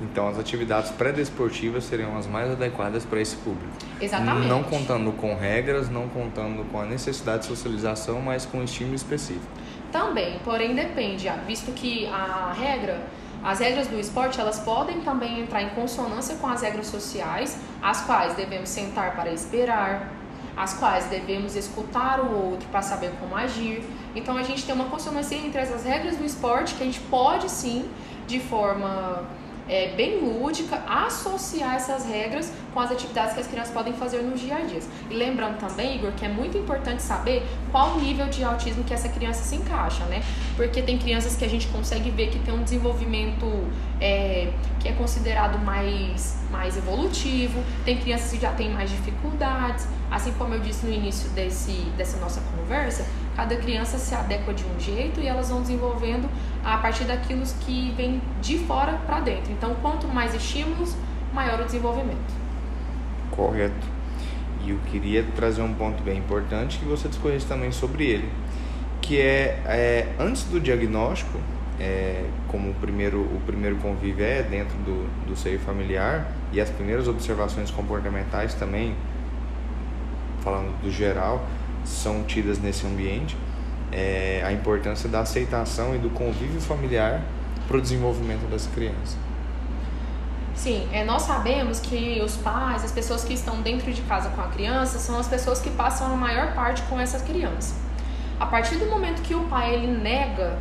Então, 0.00 0.28
as 0.28 0.38
atividades 0.38 0.90
pré-desportivas 0.92 1.84
seriam 1.84 2.16
as 2.16 2.26
mais 2.26 2.52
adequadas 2.52 3.04
para 3.04 3.20
esse 3.20 3.36
público. 3.36 3.72
Exatamente. 4.00 4.46
Não 4.46 4.62
contando 4.62 5.12
com 5.12 5.34
regras, 5.34 5.88
não 5.88 6.08
contando 6.08 6.64
com 6.70 6.80
a 6.80 6.84
necessidade 6.84 7.42
de 7.42 7.46
socialização, 7.48 8.20
mas 8.20 8.46
com 8.46 8.62
estímulo 8.62 8.94
específico. 8.94 9.46
Também, 9.90 10.38
porém 10.44 10.74
depende, 10.74 11.28
visto 11.46 11.72
que 11.72 12.06
a 12.06 12.52
regra, 12.56 13.00
as 13.42 13.58
regras 13.58 13.88
do 13.88 13.98
esporte, 13.98 14.40
elas 14.40 14.60
podem 14.60 15.00
também 15.00 15.40
entrar 15.40 15.62
em 15.62 15.70
consonância 15.70 16.36
com 16.36 16.46
as 16.46 16.62
regras 16.62 16.86
sociais, 16.86 17.58
as 17.82 18.02
quais 18.02 18.34
devemos 18.34 18.68
sentar 18.68 19.16
para 19.16 19.32
esperar, 19.32 20.12
as 20.56 20.74
quais 20.74 21.06
devemos 21.06 21.56
escutar 21.56 22.20
o 22.20 22.50
outro 22.50 22.68
para 22.68 22.82
saber 22.82 23.12
como 23.20 23.34
agir. 23.36 23.82
Então 24.14 24.36
a 24.36 24.42
gente 24.42 24.64
tem 24.64 24.74
uma 24.74 24.86
consonância 24.86 25.34
entre 25.34 25.60
as 25.60 25.84
regras 25.84 26.16
do 26.16 26.24
esporte 26.24 26.74
que 26.74 26.82
a 26.82 26.86
gente 26.86 27.00
pode 27.00 27.50
sim, 27.50 27.88
de 28.26 28.40
forma 28.40 29.26
é, 29.68 29.88
bem 29.94 30.18
lúdica, 30.20 30.82
associar 30.88 31.74
essas 31.74 32.06
regras 32.06 32.50
com 32.72 32.80
as 32.80 32.90
atividades 32.90 33.34
que 33.34 33.40
as 33.40 33.46
crianças 33.46 33.72
podem 33.72 33.92
fazer 33.92 34.22
no 34.22 34.34
dia 34.34 34.56
a 34.56 34.60
dia. 34.60 34.80
E 35.10 35.14
lembrando 35.14 35.58
também, 35.58 35.96
Igor, 35.96 36.12
que 36.12 36.24
é 36.24 36.28
muito 36.28 36.56
importante 36.56 37.02
saber 37.02 37.46
qual 37.70 37.98
nível 37.98 38.26
de 38.28 38.42
autismo 38.42 38.82
que 38.84 38.94
essa 38.94 39.08
criança 39.08 39.42
se 39.44 39.56
encaixa, 39.56 40.04
né? 40.04 40.22
Porque 40.56 40.80
tem 40.80 40.96
crianças 40.96 41.36
que 41.36 41.44
a 41.44 41.48
gente 41.48 41.66
consegue 41.68 42.10
ver 42.10 42.30
que 42.30 42.38
tem 42.38 42.54
um 42.54 42.62
desenvolvimento 42.62 43.46
é, 44.00 44.52
que 44.80 44.88
é 44.88 44.92
considerado 44.92 45.58
mais, 45.58 46.38
mais 46.50 46.76
evolutivo, 46.76 47.62
tem 47.84 47.98
crianças 47.98 48.30
que 48.30 48.40
já 48.40 48.52
têm 48.52 48.70
mais 48.70 48.90
dificuldades. 48.90 49.86
Assim 50.10 50.32
como 50.32 50.54
eu 50.54 50.60
disse 50.60 50.86
no 50.86 50.92
início 50.92 51.28
desse, 51.30 51.72
dessa 51.96 52.16
nossa 52.18 52.40
conversa, 52.56 53.04
cada 53.38 53.54
criança 53.54 53.98
se 53.98 54.12
adequa 54.16 54.52
de 54.52 54.64
um 54.64 54.80
jeito 54.80 55.20
e 55.20 55.28
elas 55.28 55.48
vão 55.48 55.62
desenvolvendo 55.62 56.28
a 56.64 56.76
partir 56.78 57.04
daquilo 57.04 57.44
que 57.60 57.94
vem 57.96 58.20
de 58.42 58.58
fora 58.58 58.94
para 59.06 59.20
dentro. 59.20 59.52
Então, 59.52 59.76
quanto 59.80 60.08
mais 60.08 60.34
estímulos, 60.34 60.96
maior 61.32 61.60
o 61.60 61.64
desenvolvimento. 61.64 62.34
Correto. 63.30 63.86
E 64.64 64.70
eu 64.70 64.78
queria 64.90 65.24
trazer 65.36 65.62
um 65.62 65.72
ponto 65.72 66.02
bem 66.02 66.18
importante 66.18 66.80
que 66.80 66.84
você 66.84 67.06
discorresse 67.06 67.46
também 67.46 67.70
sobre 67.70 68.06
ele, 68.06 68.28
que 69.00 69.20
é, 69.20 69.62
é 69.66 70.08
antes 70.18 70.42
do 70.42 70.58
diagnóstico, 70.58 71.38
é, 71.78 72.24
como 72.48 72.70
o 72.70 72.74
primeiro, 72.74 73.20
o 73.20 73.40
primeiro 73.46 73.76
convívio 73.76 74.24
é 74.24 74.42
dentro 74.42 74.76
do, 74.78 75.28
do 75.28 75.36
seio 75.36 75.60
familiar 75.60 76.26
e 76.52 76.60
as 76.60 76.70
primeiras 76.70 77.06
observações 77.06 77.70
comportamentais 77.70 78.54
também, 78.54 78.96
falando 80.42 80.76
do 80.82 80.90
geral, 80.90 81.46
são 81.84 82.22
tidas 82.24 82.58
nesse 82.58 82.86
ambiente 82.86 83.36
é, 83.92 84.42
a 84.44 84.52
importância 84.52 85.08
da 85.08 85.20
aceitação 85.20 85.94
e 85.94 85.98
do 85.98 86.10
convívio 86.10 86.60
familiar 86.60 87.22
para 87.66 87.76
o 87.76 87.80
desenvolvimento 87.80 88.48
das 88.50 88.66
crianças. 88.66 89.16
Sim, 90.54 90.88
é, 90.92 91.04
nós 91.04 91.22
sabemos 91.22 91.78
que 91.78 92.20
os 92.20 92.36
pais, 92.36 92.84
as 92.84 92.90
pessoas 92.90 93.24
que 93.24 93.32
estão 93.32 93.62
dentro 93.62 93.92
de 93.92 94.02
casa 94.02 94.28
com 94.30 94.40
a 94.40 94.48
criança, 94.48 94.98
são 94.98 95.18
as 95.18 95.28
pessoas 95.28 95.60
que 95.60 95.70
passam 95.70 96.12
a 96.12 96.16
maior 96.16 96.52
parte 96.54 96.82
com 96.82 96.98
essa 96.98 97.20
criança. 97.20 97.76
A 98.40 98.46
partir 98.46 98.76
do 98.76 98.86
momento 98.86 99.22
que 99.22 99.34
o 99.34 99.44
pai 99.44 99.74
ele 99.74 99.86
nega 99.86 100.58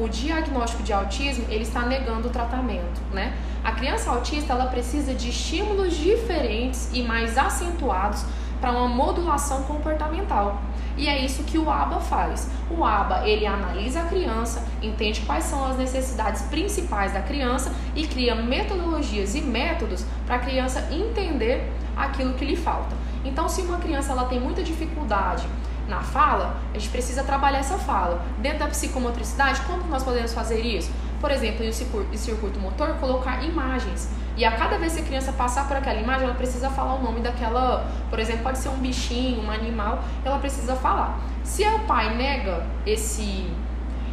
o 0.00 0.08
diagnóstico 0.08 0.82
de 0.82 0.92
autismo, 0.92 1.44
ele 1.48 1.62
está 1.62 1.86
negando 1.86 2.26
o 2.26 2.30
tratamento, 2.30 3.00
né? 3.12 3.36
A 3.62 3.72
criança 3.72 4.10
autista, 4.10 4.52
ela 4.52 4.66
precisa 4.66 5.14
de 5.14 5.30
estímulos 5.30 5.94
diferentes 5.96 6.90
e 6.92 7.02
mais 7.02 7.38
acentuados 7.38 8.24
para 8.60 8.70
uma 8.70 8.88
modulação 8.88 9.62
comportamental. 9.62 10.60
E 10.96 11.08
é 11.08 11.24
isso 11.24 11.44
que 11.44 11.58
o 11.58 11.70
ABA 11.70 12.00
faz. 12.00 12.50
O 12.70 12.84
ABA, 12.84 13.26
ele 13.28 13.46
analisa 13.46 14.00
a 14.00 14.06
criança, 14.06 14.64
entende 14.82 15.20
quais 15.20 15.44
são 15.44 15.66
as 15.66 15.76
necessidades 15.76 16.42
principais 16.42 17.12
da 17.12 17.20
criança 17.20 17.74
e 17.94 18.06
cria 18.06 18.34
metodologias 18.34 19.34
e 19.34 19.42
métodos 19.42 20.04
para 20.24 20.36
a 20.36 20.38
criança 20.38 20.88
entender 20.90 21.70
aquilo 21.94 22.34
que 22.34 22.44
lhe 22.44 22.56
falta. 22.56 22.96
Então, 23.24 23.48
se 23.48 23.60
uma 23.62 23.78
criança 23.78 24.12
ela 24.12 24.24
tem 24.24 24.40
muita 24.40 24.62
dificuldade 24.62 25.46
na 25.88 26.00
fala, 26.00 26.56
a 26.74 26.78
gente 26.78 26.90
precisa 26.90 27.22
trabalhar 27.22 27.58
essa 27.58 27.78
fala. 27.78 28.24
Dentro 28.38 28.60
da 28.60 28.66
psicomotricidade, 28.68 29.60
como 29.62 29.84
nós 29.84 30.02
podemos 30.02 30.32
fazer 30.32 30.60
isso? 30.60 30.90
Por 31.20 31.30
exemplo, 31.30 31.64
em 31.64 31.72
circuito 31.72 32.58
motor, 32.60 32.94
colocar 33.00 33.42
imagens. 33.42 34.10
E 34.36 34.44
a 34.44 34.52
cada 34.52 34.78
vez 34.78 34.94
que 34.94 35.00
a 35.00 35.04
criança 35.04 35.32
passar 35.32 35.66
por 35.66 35.76
aquela 35.76 35.98
imagem, 35.98 36.24
ela 36.24 36.34
precisa 36.34 36.68
falar 36.68 36.94
o 36.94 37.02
nome 37.02 37.20
daquela, 37.20 37.90
por 38.10 38.18
exemplo, 38.18 38.42
pode 38.42 38.58
ser 38.58 38.68
um 38.68 38.76
bichinho, 38.76 39.42
um 39.42 39.50
animal, 39.50 40.04
ela 40.24 40.38
precisa 40.38 40.76
falar. 40.76 41.18
Se 41.42 41.66
o 41.66 41.78
pai 41.80 42.14
nega 42.14 42.66
esse 42.84 43.50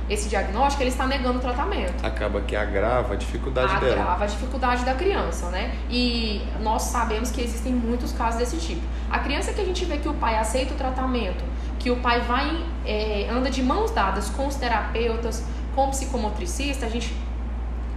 esse 0.10 0.28
diagnóstico, 0.28 0.84
ele 0.84 0.90
está 0.90 1.08
negando 1.08 1.38
o 1.38 1.42
tratamento. 1.42 2.06
Acaba 2.06 2.42
que 2.42 2.56
agrava 2.56 3.14
a 3.14 3.18
dificuldade 3.18 3.68
agrava 3.68 3.86
dela. 3.86 4.02
Agrava 4.02 4.24
a 4.26 4.28
dificuldade 4.28 4.84
da 4.84 4.94
criança, 4.94 5.48
né? 5.50 5.76
E 5.90 6.42
nós 6.60 6.84
sabemos 6.84 7.32
que 7.32 7.42
existem 7.42 7.72
muitos 7.72 8.12
casos 8.12 8.40
desse 8.40 8.58
tipo. 8.58 8.82
A 9.10 9.20
criança 9.20 9.54
que 9.54 9.62
a 9.62 9.66
gente 9.66 9.86
vê 9.86 9.98
que 9.98 10.10
o 10.10 10.14
pai 10.14 10.38
aceita 10.38 10.74
o 10.74 10.78
tratamento, 10.78 11.44
que 11.80 11.90
o 11.90 11.98
pai 11.98 12.20
vai, 12.22 12.66
é, 12.86 13.30
anda 13.32 13.50
de 13.50 13.64
mãos 13.64 13.92
dadas 13.92 14.30
com 14.30 14.48
os 14.48 14.56
terapeutas, 14.56 15.46
com 15.76 15.90
psicomotricista, 15.90 16.86
a 16.86 16.90
gente 16.90 17.14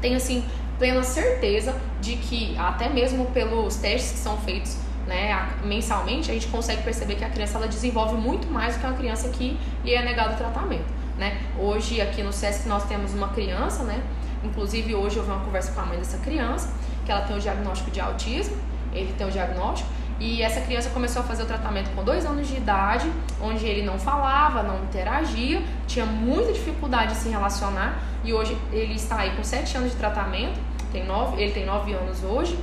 tem 0.01 0.15
assim 0.15 0.45
plena 0.79 1.03
certeza 1.03 1.75
de 2.01 2.17
que 2.17 2.57
até 2.59 2.89
mesmo 2.89 3.27
pelos 3.27 3.77
testes 3.77 4.13
que 4.13 4.19
são 4.19 4.37
feitos 4.39 4.77
né, 5.07 5.49
mensalmente, 5.65 6.31
a 6.31 6.35
gente 6.35 6.49
consegue 6.49 6.83
perceber 6.83 7.15
que 7.15 7.25
a 7.25 7.31
criança 7.31 7.59
ela 7.59 7.69
desenvolve 7.69 8.17
muito 8.17 8.49
mais 8.49 8.75
do 8.75 8.81
que 8.81 8.87
uma 8.87 8.97
criança 8.97 9.29
que 9.29 9.57
lhe 9.85 9.95
é 9.95 10.05
negado 10.05 10.35
o 10.35 10.37
tratamento. 10.37 10.85
Né? 11.17 11.41
Hoje 11.59 12.01
aqui 12.01 12.23
no 12.23 12.33
SESC 12.33 12.69
nós 12.69 12.85
temos 12.85 13.15
uma 13.15 13.29
criança, 13.29 13.85
né? 13.85 14.03
inclusive 14.45 14.95
hoje 14.95 15.17
eu 15.17 15.23
vi 15.23 15.31
uma 15.31 15.45
conversa 15.45 15.73
com 15.73 15.81
a 15.81 15.87
mãe 15.87 15.99
dessa 15.99 16.19
criança, 16.19 16.73
que 17.05 17.13
ela 17.13 17.23
tem 17.23 17.37
o 17.37 17.41
diagnóstico 17.41 17.91
de 17.91 18.01
autismo, 18.01 18.57
ele 18.93 19.13
tem 19.17 19.27
o 19.27 19.31
diagnóstico, 19.31 19.89
e 20.19 20.43
essa 20.43 20.63
criança 20.63 20.89
começou 20.91 21.21
a 21.21 21.25
fazer 21.25 21.43
o 21.43 21.47
tratamento 21.47 21.91
com 21.91 22.03
dois 22.03 22.25
anos 22.25 22.49
de 22.49 22.57
idade, 22.57 23.11
onde 23.41 23.67
ele 23.67 23.83
não 23.85 23.99
falava, 23.99 24.63
não 24.63 24.83
interagia, 24.85 25.63
tinha 25.87 26.07
muita 26.07 26.53
dificuldade 26.53 27.13
de 27.13 27.19
se 27.19 27.29
relacionar. 27.29 27.99
E 28.25 28.33
hoje 28.33 28.57
ele 28.73 28.95
está 28.95 29.19
aí 29.19 29.37
com 29.37 29.45
sete 29.45 29.77
anos 29.77 29.91
de 29.91 29.97
tratamento, 29.97 30.59
tem 30.91 31.05
nove, 31.05 31.41
ele 31.43 31.53
tem 31.53 31.67
nove 31.67 31.93
anos 31.93 32.25
hoje. 32.25 32.59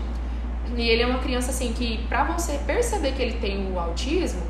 E 0.75 0.89
ele 0.89 1.03
é 1.03 1.05
uma 1.05 1.19
criança 1.19 1.51
assim 1.51 1.73
que, 1.73 1.99
para 2.09 2.23
você 2.23 2.59
perceber 2.65 3.11
que 3.11 3.21
ele 3.21 3.37
tem 3.37 3.71
o 3.71 3.77
autismo, 3.77 4.41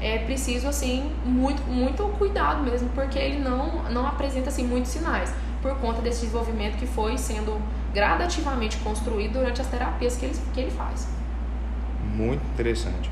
é 0.00 0.18
preciso 0.18 0.66
assim 0.66 1.12
muito 1.24 1.62
muito 1.70 2.02
cuidado 2.18 2.64
mesmo, 2.64 2.88
porque 2.94 3.18
ele 3.18 3.38
não 3.38 3.84
não 3.90 4.06
apresenta 4.06 4.48
assim 4.48 4.64
muitos 4.66 4.90
sinais 4.90 5.32
por 5.60 5.76
conta 5.76 6.00
desse 6.00 6.22
desenvolvimento 6.22 6.78
que 6.78 6.86
foi 6.86 7.18
sendo 7.18 7.60
gradativamente 7.92 8.78
construído 8.78 9.34
durante 9.34 9.60
as 9.60 9.66
terapias 9.66 10.16
que 10.16 10.24
ele, 10.24 10.34
que 10.54 10.60
ele 10.60 10.70
faz 10.70 11.19
muito 12.14 12.42
interessante. 12.52 13.10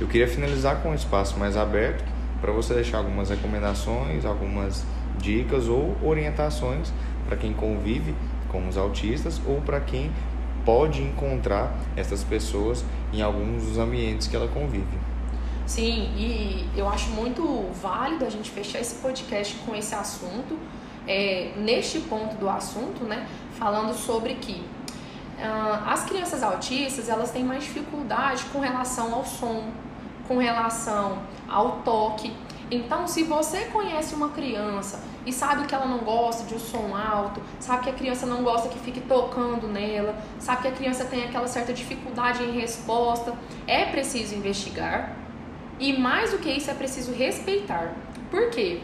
Eu 0.00 0.06
queria 0.06 0.26
finalizar 0.26 0.82
com 0.82 0.90
um 0.90 0.94
espaço 0.94 1.38
mais 1.38 1.56
aberto 1.56 2.04
para 2.40 2.52
você 2.52 2.74
deixar 2.74 2.98
algumas 2.98 3.28
recomendações, 3.28 4.24
algumas 4.24 4.84
dicas 5.18 5.68
ou 5.68 5.96
orientações 6.02 6.92
para 7.26 7.36
quem 7.36 7.52
convive 7.52 8.14
com 8.48 8.66
os 8.66 8.76
autistas 8.76 9.40
ou 9.46 9.60
para 9.60 9.80
quem 9.80 10.10
pode 10.64 11.02
encontrar 11.02 11.74
essas 11.96 12.24
pessoas 12.24 12.84
em 13.12 13.22
alguns 13.22 13.64
dos 13.64 13.78
ambientes 13.78 14.26
que 14.26 14.36
ela 14.36 14.48
convive. 14.48 14.98
Sim, 15.66 16.10
e 16.16 16.68
eu 16.76 16.88
acho 16.88 17.10
muito 17.10 17.70
válido 17.80 18.24
a 18.24 18.30
gente 18.30 18.50
fechar 18.50 18.80
esse 18.80 18.96
podcast 18.96 19.54
com 19.64 19.74
esse 19.74 19.94
assunto, 19.94 20.58
é, 21.06 21.52
neste 21.56 22.00
ponto 22.00 22.34
do 22.36 22.48
assunto, 22.48 23.04
né, 23.04 23.26
falando 23.52 23.94
sobre 23.94 24.34
que 24.34 24.64
as 25.86 26.04
crianças 26.04 26.42
autistas 26.42 27.08
elas 27.08 27.30
têm 27.30 27.44
mais 27.44 27.64
dificuldade 27.64 28.44
com 28.52 28.60
relação 28.60 29.14
ao 29.14 29.24
som, 29.24 29.64
com 30.26 30.38
relação 30.38 31.18
ao 31.48 31.78
toque. 31.78 32.32
Então, 32.70 33.06
se 33.06 33.24
você 33.24 33.64
conhece 33.66 34.14
uma 34.14 34.28
criança 34.28 35.02
e 35.26 35.32
sabe 35.32 35.66
que 35.66 35.74
ela 35.74 35.86
não 35.86 35.98
gosta 35.98 36.44
de 36.44 36.54
um 36.54 36.58
som 36.58 36.94
alto, 36.96 37.42
sabe 37.58 37.82
que 37.82 37.90
a 37.90 37.92
criança 37.92 38.26
não 38.26 38.44
gosta 38.44 38.68
que 38.68 38.78
fique 38.78 39.00
tocando 39.00 39.66
nela, 39.66 40.14
sabe 40.38 40.62
que 40.62 40.68
a 40.68 40.72
criança 40.72 41.04
tem 41.04 41.24
aquela 41.24 41.48
certa 41.48 41.72
dificuldade 41.72 42.44
em 42.44 42.52
resposta, 42.52 43.34
é 43.66 43.86
preciso 43.86 44.36
investigar. 44.36 45.16
E 45.80 45.98
mais 45.98 46.30
do 46.30 46.38
que 46.38 46.50
isso, 46.50 46.70
é 46.70 46.74
preciso 46.74 47.12
respeitar. 47.12 47.94
Por 48.30 48.50
quê? 48.50 48.80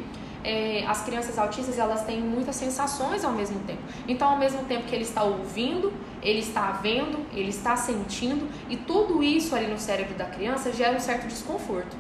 É, 0.49 0.85
as 0.87 1.03
crianças 1.03 1.37
autistas 1.37 1.77
elas 1.77 2.05
têm 2.05 2.21
muitas 2.21 2.55
sensações 2.55 3.25
ao 3.25 3.33
mesmo 3.33 3.59
tempo. 3.61 3.83
Então, 4.07 4.29
ao 4.29 4.39
mesmo 4.39 4.63
tempo 4.65 4.85
que 4.87 4.95
ele 4.95 5.03
está 5.03 5.25
ouvindo, 5.25 5.93
ele 6.23 6.39
está 6.39 6.71
vendo, 6.71 7.19
ele 7.33 7.49
está 7.49 7.77
sentindo, 7.77 8.49
e 8.71 8.77
tudo 8.77 9.25
isso 9.25 9.57
ali 9.57 9.67
no 9.67 9.77
cérebro 9.77 10.15
da 10.15 10.27
criança 10.27 10.73
gera 10.73 10.97
um 10.97 11.01
certo 11.01 11.27
desconforto, 11.27 11.97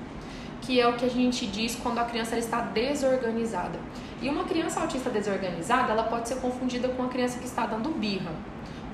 que 0.62 0.80
é 0.80 0.86
o 0.86 0.92
que 0.92 1.04
a 1.04 1.10
gente 1.10 1.44
diz 1.44 1.74
quando 1.74 1.98
a 1.98 2.04
criança 2.04 2.38
está 2.38 2.60
desorganizada. 2.60 3.80
E 4.22 4.28
uma 4.28 4.44
criança 4.44 4.80
autista 4.80 5.10
desorganizada, 5.10 5.90
ela 5.90 6.04
pode 6.04 6.28
ser 6.28 6.36
confundida 6.36 6.88
com 6.88 7.02
uma 7.02 7.10
criança 7.10 7.40
que 7.40 7.46
está 7.46 7.66
dando 7.66 7.88
birra, 7.90 8.32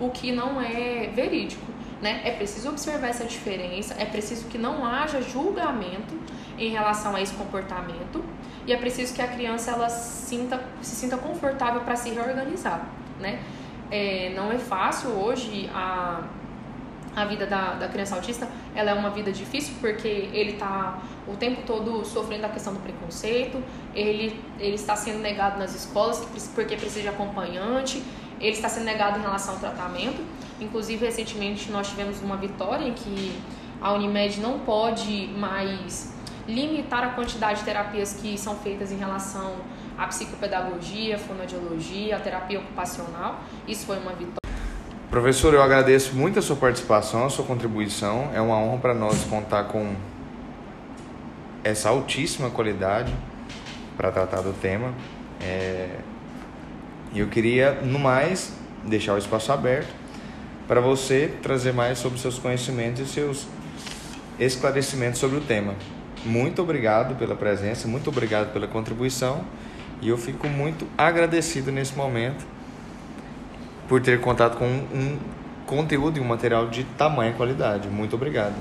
o 0.00 0.08
que 0.08 0.32
não 0.32 0.62
é 0.62 1.10
verídico. 1.14 1.70
Né? 2.00 2.22
É 2.24 2.30
preciso 2.30 2.70
observar 2.70 3.08
essa 3.08 3.24
diferença, 3.24 3.94
é 3.98 4.06
preciso 4.06 4.48
que 4.48 4.56
não 4.56 4.84
haja 4.84 5.20
julgamento 5.20 6.18
em 6.58 6.70
relação 6.70 7.14
a 7.14 7.20
esse 7.20 7.34
comportamento 7.34 8.24
e 8.66 8.72
é 8.72 8.76
preciso 8.76 9.14
que 9.14 9.22
a 9.22 9.28
criança 9.28 9.72
ela 9.72 9.88
sinta, 9.88 10.62
se 10.80 10.94
sinta 10.94 11.16
confortável 11.16 11.80
para 11.82 11.96
se 11.96 12.10
reorganizar, 12.10 12.86
né? 13.20 13.40
é, 13.92 14.32
não 14.34 14.50
é 14.50 14.58
fácil 14.58 15.10
hoje 15.10 15.68
a, 15.74 16.22
a 17.14 17.26
vida 17.26 17.46
da, 17.46 17.74
da 17.74 17.88
criança 17.88 18.14
autista 18.16 18.48
ela 18.74 18.90
é 18.90 18.94
uma 18.94 19.10
vida 19.10 19.30
difícil 19.30 19.74
porque 19.82 20.08
ele 20.08 20.52
está 20.52 20.98
o 21.28 21.36
tempo 21.36 21.60
todo 21.66 22.02
sofrendo 22.02 22.46
a 22.46 22.48
questão 22.48 22.72
do 22.72 22.80
preconceito, 22.80 23.62
ele, 23.94 24.40
ele 24.58 24.76
está 24.76 24.96
sendo 24.96 25.18
negado 25.18 25.58
nas 25.58 25.74
escolas 25.74 26.26
porque 26.54 26.74
precisa 26.74 27.02
de 27.02 27.08
acompanhante, 27.08 28.02
ele 28.40 28.52
está 28.52 28.68
sendo 28.68 28.84
negado 28.84 29.18
em 29.18 29.22
relação 29.22 29.54
ao 29.54 29.60
tratamento. 29.60 30.24
Inclusive, 30.58 31.04
recentemente 31.04 31.70
nós 31.70 31.90
tivemos 31.90 32.20
uma 32.22 32.36
vitória 32.36 32.86
em 32.86 32.94
que 32.94 33.38
a 33.80 33.92
Unimed 33.92 34.40
não 34.40 34.60
pode 34.60 35.28
mais 35.36 36.14
limitar 36.46 37.04
a 37.04 37.08
quantidade 37.10 37.60
de 37.60 37.64
terapias 37.64 38.14
que 38.14 38.36
são 38.36 38.56
feitas 38.56 38.90
em 38.90 38.96
relação 38.96 39.54
a 39.96 40.06
psicopedagogia, 40.06 41.18
fonoaudiologia, 41.18 42.16
a 42.16 42.20
terapia 42.20 42.58
ocupacional. 42.58 43.40
Isso 43.68 43.86
foi 43.86 43.98
uma 43.98 44.12
vitória. 44.12 44.38
Professor, 45.10 45.52
eu 45.52 45.62
agradeço 45.62 46.14
muito 46.14 46.38
a 46.38 46.42
sua 46.42 46.56
participação, 46.56 47.26
a 47.26 47.30
sua 47.30 47.44
contribuição. 47.44 48.30
É 48.34 48.40
uma 48.40 48.56
honra 48.56 48.78
para 48.78 48.94
nós 48.94 49.24
contar 49.24 49.64
com 49.64 49.94
essa 51.62 51.90
altíssima 51.90 52.50
qualidade 52.50 53.12
para 53.96 54.10
tratar 54.10 54.40
do 54.40 54.52
tema. 54.54 54.92
É... 55.40 55.98
E 57.12 57.20
eu 57.20 57.28
queria, 57.28 57.72
no 57.82 57.98
mais, 57.98 58.54
deixar 58.84 59.14
o 59.14 59.18
espaço 59.18 59.52
aberto 59.52 59.92
para 60.66 60.80
você 60.80 61.32
trazer 61.42 61.72
mais 61.72 61.98
sobre 61.98 62.18
seus 62.18 62.38
conhecimentos 62.38 63.02
e 63.02 63.06
seus 63.06 63.46
esclarecimentos 64.40 65.20
sobre 65.20 65.36
o 65.36 65.40
tema. 65.42 65.74
Muito 66.24 66.62
obrigado 66.62 67.16
pela 67.16 67.34
presença, 67.34 67.88
muito 67.88 68.08
obrigado 68.08 68.52
pela 68.52 68.68
contribuição 68.68 69.44
e 70.00 70.08
eu 70.08 70.16
fico 70.16 70.46
muito 70.46 70.86
agradecido 70.96 71.72
nesse 71.72 71.96
momento 71.96 72.46
por 73.88 74.00
ter 74.00 74.20
contato 74.20 74.56
com 74.56 74.66
um, 74.66 75.18
conteúdo 75.66 76.18
e 76.18 76.20
um 76.20 76.24
material 76.24 76.68
de 76.68 76.84
tamanha 76.84 77.32
qualidade. 77.32 77.88
Muito 77.88 78.14
obrigado. 78.14 78.54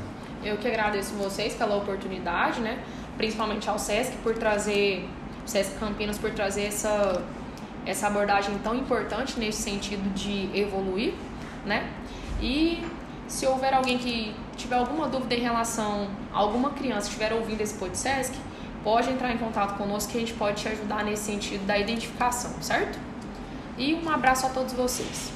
Eu 0.43 0.57
que 0.57 0.67
agradeço 0.67 1.13
vocês 1.13 1.53
pela 1.53 1.75
oportunidade, 1.75 2.61
né? 2.61 2.79
Principalmente 3.15 3.69
ao 3.69 3.77
SESC 3.77 4.17
por 4.23 4.33
trazer, 4.35 5.07
SESC 5.45 5.77
Campinas 5.79 6.17
por 6.17 6.31
trazer 6.31 6.63
essa, 6.63 7.21
essa 7.85 8.07
abordagem 8.07 8.57
tão 8.63 8.75
importante 8.75 9.39
nesse 9.39 9.61
sentido 9.61 10.11
de 10.13 10.49
evoluir, 10.59 11.13
né? 11.65 11.87
E 12.41 12.83
se 13.27 13.45
houver 13.45 13.73
alguém 13.73 13.99
que 13.99 14.33
tiver 14.61 14.75
alguma 14.75 15.07
dúvida 15.07 15.35
em 15.35 15.41
relação 15.41 16.07
a 16.33 16.37
alguma 16.37 16.71
criança 16.71 17.07
estiver 17.07 17.33
ouvindo 17.33 17.61
esse 17.61 17.73
podcast, 17.73 18.37
pode 18.83 19.09
entrar 19.09 19.31
em 19.31 19.37
contato 19.37 19.77
conosco 19.77 20.11
que 20.11 20.17
a 20.17 20.21
gente 20.21 20.33
pode 20.33 20.61
te 20.61 20.67
ajudar 20.67 21.03
nesse 21.03 21.23
sentido 21.23 21.65
da 21.65 21.77
identificação, 21.77 22.51
certo? 22.61 22.99
E 23.77 23.93
um 23.93 24.09
abraço 24.09 24.45
a 24.45 24.49
todos 24.49 24.73
vocês. 24.73 25.31